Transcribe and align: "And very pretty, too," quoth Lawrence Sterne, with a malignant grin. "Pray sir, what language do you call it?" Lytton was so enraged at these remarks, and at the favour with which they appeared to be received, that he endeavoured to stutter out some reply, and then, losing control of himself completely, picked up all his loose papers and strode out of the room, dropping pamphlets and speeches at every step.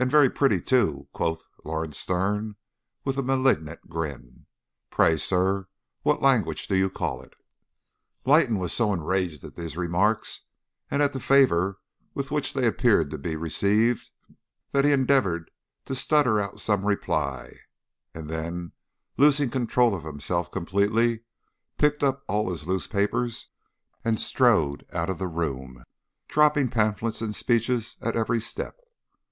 "And 0.00 0.10
very 0.10 0.28
pretty, 0.30 0.60
too," 0.60 1.06
quoth 1.12 1.46
Lawrence 1.64 1.96
Sterne, 1.96 2.56
with 3.04 3.16
a 3.18 3.22
malignant 3.22 3.88
grin. 3.88 4.46
"Pray 4.90 5.16
sir, 5.16 5.68
what 6.02 6.20
language 6.20 6.66
do 6.66 6.74
you 6.76 6.90
call 6.90 7.22
it?" 7.22 7.34
Lytton 8.26 8.58
was 8.58 8.72
so 8.72 8.92
enraged 8.92 9.44
at 9.44 9.54
these 9.54 9.76
remarks, 9.76 10.40
and 10.90 11.00
at 11.02 11.12
the 11.12 11.20
favour 11.20 11.78
with 12.14 12.32
which 12.32 12.52
they 12.52 12.66
appeared 12.66 13.10
to 13.12 13.16
be 13.16 13.36
received, 13.36 14.10
that 14.72 14.84
he 14.84 14.90
endeavoured 14.90 15.52
to 15.84 15.94
stutter 15.94 16.40
out 16.40 16.58
some 16.58 16.84
reply, 16.84 17.54
and 18.12 18.28
then, 18.28 18.72
losing 19.16 19.50
control 19.50 19.94
of 19.94 20.02
himself 20.02 20.50
completely, 20.50 21.22
picked 21.78 22.02
up 22.02 22.24
all 22.26 22.50
his 22.50 22.66
loose 22.66 22.88
papers 22.88 23.50
and 24.04 24.18
strode 24.20 24.84
out 24.92 25.08
of 25.08 25.20
the 25.20 25.28
room, 25.28 25.84
dropping 26.26 26.68
pamphlets 26.68 27.20
and 27.22 27.36
speeches 27.36 27.96
at 28.02 28.16
every 28.16 28.40
step. 28.40 28.78